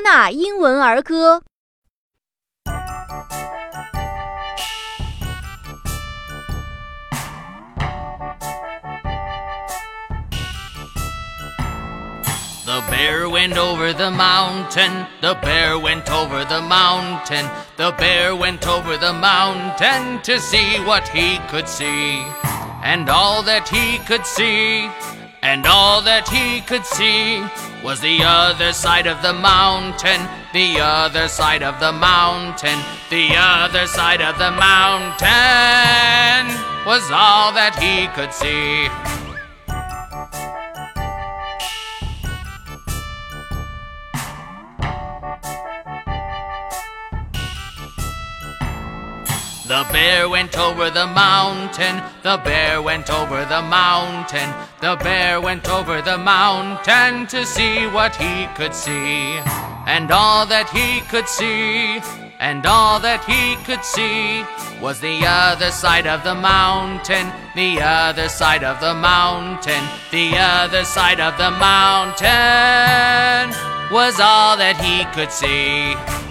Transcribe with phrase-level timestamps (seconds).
[0.00, 1.42] 纳英文儿歌》。
[12.64, 15.06] The bear went over the mountain.
[15.20, 17.48] The bear went over the mountain.
[17.76, 22.24] The bear went over the mountain to see what he could see.
[22.82, 24.88] And all that he could see,
[25.53, 27.39] and all that he could see,
[27.85, 30.19] was the other side of the mountain.
[30.51, 32.79] The other side of the mountain.
[33.11, 35.29] The other side of the mountain
[36.89, 39.12] was all that he could see.
[49.73, 52.03] The bear went over the mountain.
[52.21, 54.53] The bear went over the mountain.
[54.81, 59.39] The bear went over the mountain to see what he could see.
[59.87, 61.99] And all that he could see,
[62.39, 64.45] and all that he could see,
[64.79, 67.33] was the other side of the mountain.
[67.55, 69.83] The other side of the mountain.
[70.11, 72.29] The other side of the mountain
[73.91, 76.22] was all that he could see.